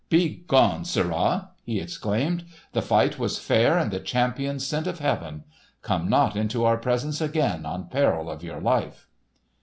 "Begone, 0.09 0.83
sirrah!" 0.83 1.51
he 1.63 1.79
exclaimed. 1.79 2.45
"The 2.73 2.81
fight 2.81 3.19
was 3.19 3.37
fair 3.37 3.77
and 3.77 3.91
the 3.91 3.99
champion 3.99 4.57
sent 4.57 4.87
of 4.87 4.97
Heaven. 4.97 5.43
Come 5.83 6.09
not 6.09 6.35
into 6.35 6.65
our 6.65 6.77
presence 6.77 7.21
again 7.21 7.67
on 7.67 7.85
peril 7.87 8.27
of 8.27 8.41
your 8.43 8.59
life!" 8.59 9.07